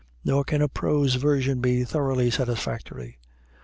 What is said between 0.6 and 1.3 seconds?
a prose